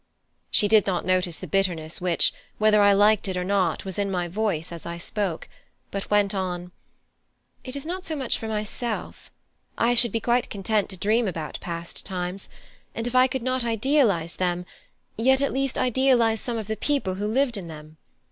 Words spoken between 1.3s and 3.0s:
the bitterness which, whether I